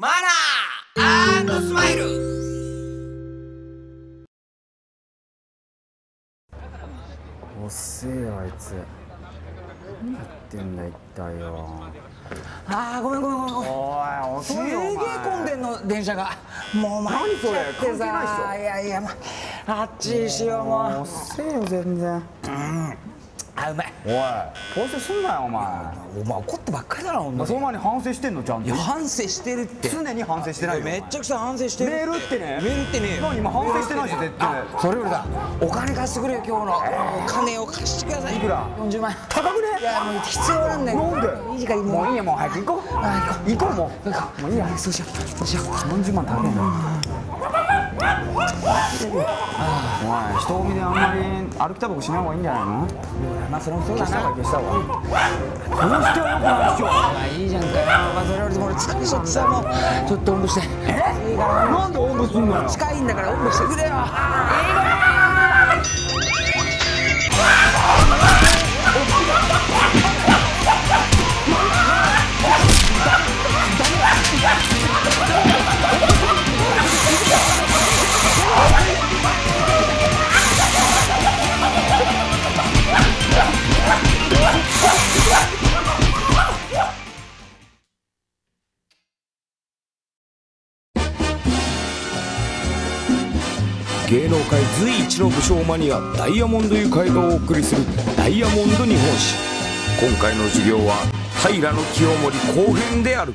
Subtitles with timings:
[0.00, 2.04] マナースマイル。
[7.66, 8.76] 遅えよあいつ。
[10.00, 11.82] 何やってんだ一体よ。
[12.68, 13.72] あーごめんごめんごめんごめん。
[14.36, 14.64] おいすげえ
[15.24, 16.30] 混んでんの電車が。
[16.74, 19.10] もう参っちゃって何それ関係ないっさいやいや、ま
[19.66, 21.00] あっちにしようもう。
[21.00, 22.22] 遅えよ全然
[23.60, 23.92] あうまい。
[24.06, 24.12] おい。
[24.12, 25.64] 反省すんなよお前。
[26.22, 27.48] お前怒ってばっかりだなほんとに。
[27.48, 28.68] そんなに反省してんのちゃんと。
[28.68, 29.88] いや反省してるって。
[29.88, 30.84] 常に反省してないよ。
[30.84, 31.90] めっちゃくちゃ反省してる。
[31.90, 32.60] メールってね。
[32.62, 34.62] メールってね何今反省してないし絶対。
[34.80, 35.26] それよりだ。
[35.60, 36.76] お金貸してくれよ今日の。
[36.76, 38.36] お金を貸してください。
[38.36, 39.10] いくら？40万。
[39.10, 39.80] 円高くね？
[39.80, 40.98] いやもう必要なんだよ。
[40.98, 41.52] なんで？
[41.52, 42.88] いい時間ももういいやもう早く行こう。
[42.94, 43.74] あ行こう。
[43.74, 44.42] も行こう。
[44.42, 44.78] もういいや。
[44.78, 45.10] そうしよう。
[45.36, 45.64] そうしよう。
[45.66, 47.67] 40万高いな
[47.98, 48.06] おい
[50.40, 51.20] 人混みであんまり
[51.58, 52.86] 歩きタバコしない方がいいんじゃないの？
[53.50, 54.10] まあそれもそうだな。
[54.10, 57.74] 消した方がいいどうしてはよくないでしょまあいいじゃんかよ。
[58.14, 59.62] まあそれよりも俺疲れちゃってさもう。
[60.08, 60.66] ちょっとおんぶして。
[60.86, 61.36] え？
[61.36, 62.68] なんでおんぶすんのよ？
[62.68, 63.94] 近いんだからおんぶしてくれよ
[94.28, 97.80] 芸能界随一の武将マニアダイヤモンドユカイがお送りする
[98.14, 99.34] 「ダイヤモンド日本史」
[100.06, 100.96] 今回の授業は
[101.40, 103.32] 平清盛後編である。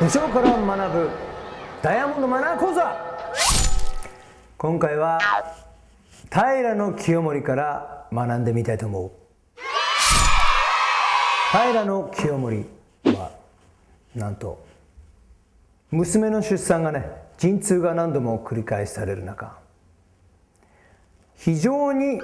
[0.00, 1.10] 武将から学ぶ
[1.80, 2.96] ダイヤモンドマナー講座。
[4.58, 5.20] 今回は
[6.32, 9.12] 平清盛から学んでみたいと思う。
[11.52, 12.75] 平清盛
[14.16, 14.64] なんと。
[15.90, 19.56] 娘の出産がね陣痛が何度も繰り返される中
[21.36, 22.20] 非常に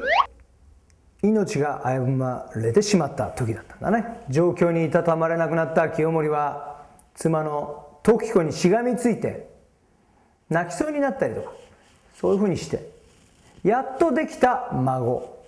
[1.23, 4.25] 命が危ぶまれてしまった時だったんだね。
[4.31, 6.83] 状況にいたたまれなくなった清盛は
[7.15, 9.49] 妻の時子にしがみついて
[10.51, 11.53] 泣きそうになったりとか
[12.17, 12.91] そういうふうにして
[13.63, 15.41] やっとできた孫。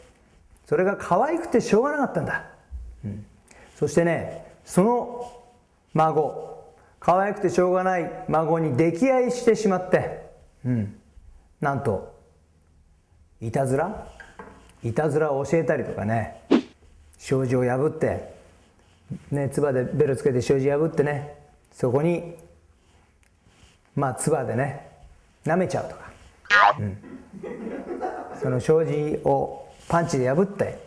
[0.66, 2.44] それが可愛くてしょうがなかったんだ、
[3.04, 3.26] うん。
[3.76, 5.43] そしてねその
[5.94, 6.44] 孫。
[7.00, 10.26] 可愛くてしょうがない孫に溺愛してしまって、
[10.64, 10.96] うん、
[11.60, 12.18] なんと
[13.42, 14.08] いたずら？
[14.82, 16.42] いたずらを教えたりとかね。
[17.18, 18.32] 障子を破って。
[19.30, 21.36] ね唾でベルつけて障子破ってね。
[21.72, 22.36] そこに
[23.94, 24.88] まあ唾でね
[25.44, 26.10] 舐めちゃうとか、
[26.78, 26.96] うん、
[28.42, 30.78] その障子をパンチで破って、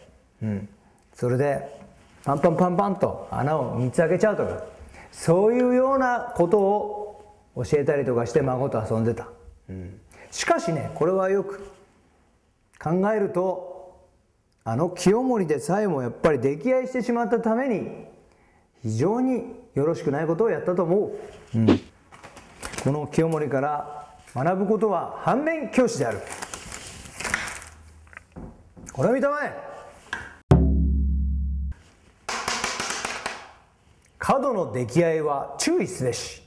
[0.42, 0.68] うん、
[1.14, 1.80] それで
[2.24, 4.77] パンパンパンパンと穴を3つ開けちゃうとか。
[5.18, 9.28] そういうようなことを教えたりとかして孫と遊んでた、
[9.68, 11.72] うん、しかしねこれはよく
[12.80, 13.98] 考えると
[14.64, 18.06] あの清盛でさえもやっぱり溺愛してしまったために
[18.84, 21.66] 非常によろしくないことをやったと思う、うん、
[22.84, 26.20] この清盛から学ぶことは反面教師である。
[28.94, 29.67] これを見たまえ
[34.28, 36.42] 過度の溺愛は注意すべし。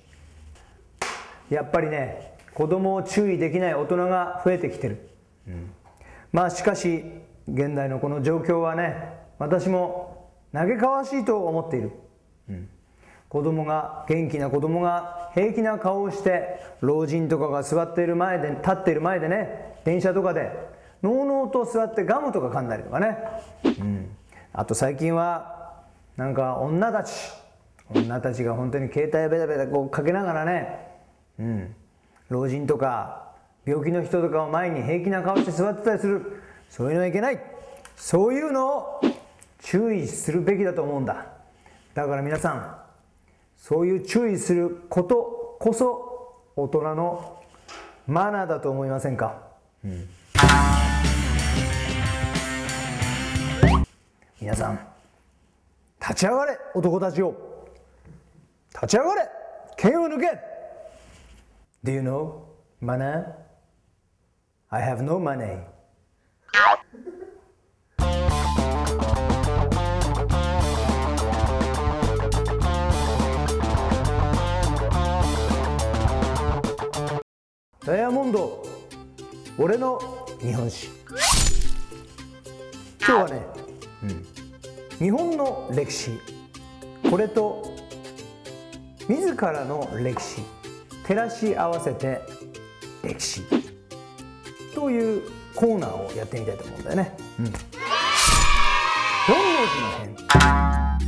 [1.48, 5.08] やっぱりね子供を注意できない大人が増えてきてる、
[5.48, 5.70] うん、
[6.30, 7.02] まあしかし
[7.48, 11.92] 現代のこの状況はね私も嘆かわしいと思っている、
[12.50, 12.68] うん、
[13.30, 20.52] 子供が元気な子供が平気な顔をして老人とかが座っている前で立っている前でね電車とかで
[21.02, 23.16] のうのうと座ってガムとか噛んだりとかね、
[23.64, 24.10] うん、
[24.52, 25.80] あと最近は
[26.18, 27.40] なんか女たち
[27.92, 30.78] 女たちが本当に携帯ベタベタこうかけながらね、
[31.38, 31.74] うん、
[32.28, 33.32] 老人とか
[33.66, 36.42] 病気の人とかを前に平気な顔して座ってたりする。
[36.68, 37.40] そういうのはいけない。
[37.96, 39.00] そういうのを
[39.58, 41.26] 注意するべきだと思うんだ。
[41.94, 42.76] だから皆さん
[43.56, 47.42] そういう注意することこそ大人の
[48.06, 49.38] マナーだと思いませんか、
[49.84, 50.08] うん、
[54.40, 54.80] 皆さん
[56.00, 57.49] 立ち上がれ男たちよ
[58.82, 59.28] 立ち上がれ。
[59.76, 60.38] 剣を抜け。
[61.84, 62.44] Do you know
[62.82, 63.26] money?
[64.70, 65.58] I have no money.
[77.84, 78.64] ダイヤモンド。
[79.58, 80.00] 俺の
[80.40, 80.88] 日本史。
[82.98, 83.42] 今日はね、
[84.04, 86.18] うん、日本の歴史。
[87.10, 87.79] これと
[89.10, 90.40] 自らの歴史
[91.02, 92.20] 照らし合わせて
[93.02, 93.42] 歴史。
[94.72, 95.22] という
[95.56, 97.16] コーナーをやってみたいと思うんだよね。
[97.40, 97.52] うん、本
[99.34, 100.98] 能寺の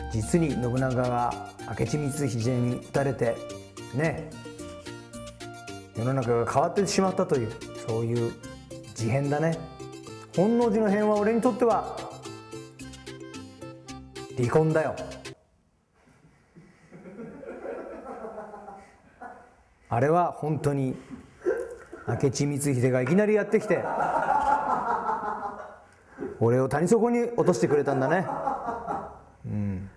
[0.00, 0.10] 変？
[0.10, 3.36] 実に信長が明智光秀に撃たれて
[3.92, 4.30] ね。
[5.98, 7.52] 世の中が変わってしまったという
[7.86, 8.32] そういう
[8.94, 9.58] 事変だね。
[10.34, 11.98] 本能寺の変は俺にとっては
[14.38, 14.96] 離婚だよ
[19.88, 20.96] あれは本当に
[22.08, 23.84] 明智光秀がいきなりやってきて
[26.40, 28.26] 俺を谷底に落としてくれたんだね。
[29.46, 29.90] うん。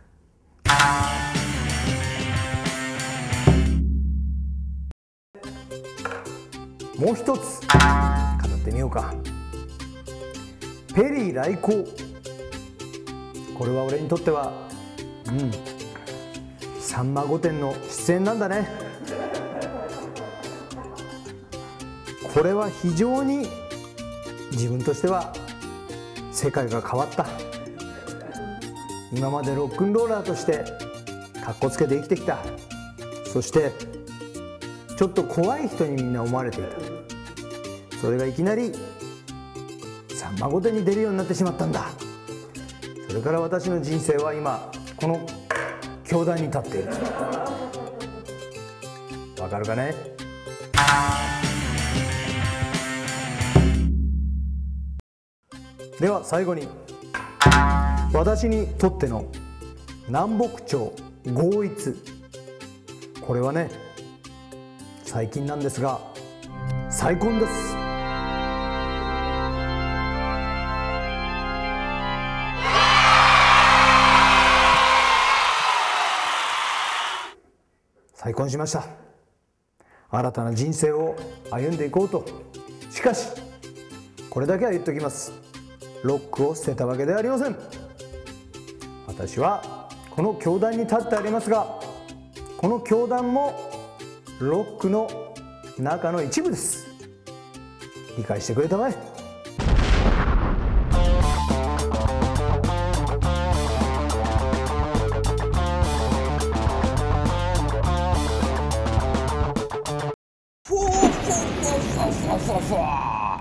[6.98, 7.68] もう一つ語
[8.56, 9.14] ってみようか。
[10.94, 11.86] ペリー来航。
[13.58, 14.54] これは俺にとっては
[15.28, 15.52] うん
[16.80, 18.89] 「さんま御殿」の出演なんだね。
[22.34, 23.50] これは非常に
[24.52, 25.34] 自分としては
[26.32, 27.26] 世界が変わった。
[29.12, 30.64] 今までロックンローラーとして
[31.44, 32.38] かっこつけて生きてきた。
[33.34, 33.72] そして
[34.98, 37.98] ちょっと怖い人にみんな思われていた。
[37.98, 38.74] それがいきなり
[40.16, 41.90] 「さんま御殿」に出るようになってしまったんだ。
[43.08, 45.20] それから私の人生は今この
[46.06, 46.90] 教壇に立っている。
[49.42, 49.96] わかるかね？
[56.00, 56.66] では最後に
[58.14, 59.26] 私にとっての
[60.08, 60.94] 南北朝
[61.34, 61.94] 合一。
[63.20, 63.70] これはね
[65.04, 66.00] 最近なんですが
[66.90, 67.76] 再婚です。
[78.14, 78.86] 再婚しました。
[80.10, 81.18] 新たな人生を
[81.52, 82.26] 歩んでいこうと。
[82.90, 83.28] しかし
[84.30, 85.49] これだけは言っておきます。
[86.04, 87.56] ロックを捨てたわけではありません。
[89.08, 91.80] 私はこの教団に立ってありますが
[92.58, 93.54] この教団も
[94.40, 95.34] ロックの
[95.78, 96.88] 中の一部です。
[98.18, 98.94] 理解してくれたまえ。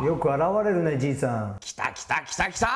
[0.04, 1.58] よく現れるねじいさん。
[2.38, 2.68] たきた。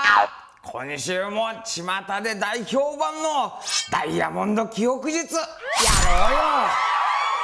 [0.64, 1.84] 今週も巷
[2.20, 3.52] で大評判の
[3.92, 5.36] ダイヤモンド記憶術。
[5.36, 5.40] や
[6.04, 6.38] ろうよ。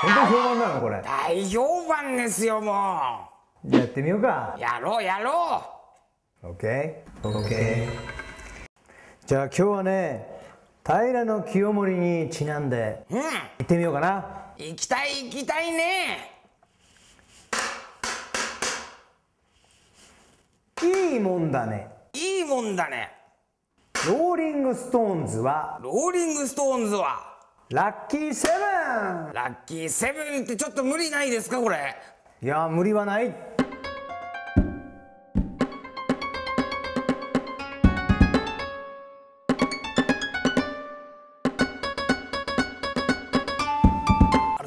[0.03, 1.01] 本当に評判なのこれ。
[1.03, 3.29] 大評判ですよも
[3.65, 4.57] じゃあやってみようか。
[4.59, 5.63] うやろうやろ
[6.43, 7.89] OKOK
[9.27, 10.27] じゃあ今日はね
[10.85, 13.23] 平清盛にちなんでううん。
[13.23, 13.29] 行
[13.63, 14.27] ってみようかな。
[14.57, 16.35] 行きたい行きたいね。
[20.83, 23.13] いいもんだねいいもんだね。
[24.09, 25.79] ローリングストーンズは？
[25.81, 27.39] ローリングストーンズは？
[27.69, 28.55] ラッキーセブ
[29.31, 29.33] ン。
[29.33, 31.95] ラッキーセブンってちょっと無理ないですかこれ？
[32.43, 33.33] いや無理はない。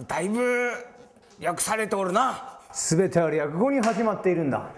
[0.07, 0.71] だいぶ
[1.43, 2.59] 略されておるな。
[2.71, 4.69] 全ては略語に始まっているんだ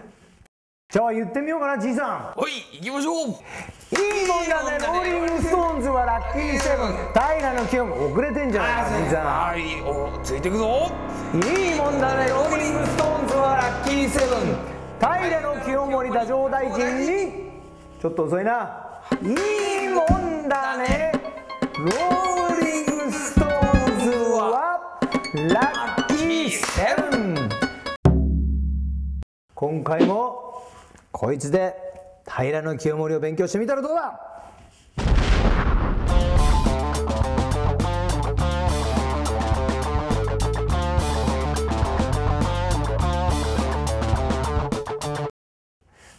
[0.94, 2.40] じゃあ言ってみようかなじいさん。
[2.40, 3.26] おい行きましょう。
[3.26, 4.78] いいもんだね。
[4.78, 6.94] ローリングストーンズはラッキーセブン。
[7.12, 10.92] 平清盛遅れてんじゃないかじいさはいおついてくぞ。
[11.34, 14.54] んいいもんだねローリングストーンズはラッキーセブン。
[15.00, 17.50] 平清盛太政大臣に
[18.00, 19.02] ちょっと遅いな。
[19.20, 21.10] いいもんだね。
[21.76, 24.78] ローリングストーンズは
[25.50, 27.48] ラッキーセブン。
[29.56, 30.43] 今回も
[31.16, 31.76] こいつで
[32.26, 34.20] 平清盛を勉強してみたらどうだ？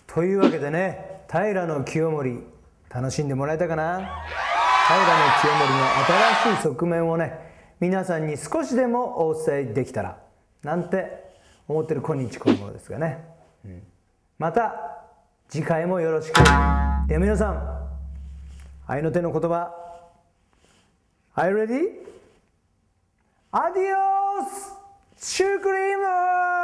[0.08, 2.44] というわけでね平清盛
[2.90, 3.98] 楽しんでもらえたかな？
[4.88, 4.98] 平
[5.42, 5.90] 清盛の
[6.46, 7.38] 新しい側面をね
[7.82, 10.20] 皆さんに少しでもお伝えできたら
[10.64, 11.34] なんて
[11.68, 13.26] 思ってる今日この頃ですがね、
[13.66, 13.84] うん。
[14.38, 14.76] また
[15.48, 16.36] 次回もよろしく。
[17.08, 17.88] では皆さん
[18.88, 19.74] 愛の手の言葉。
[21.36, 22.06] Are you ready?
[23.52, 26.55] アディオスシュークリーム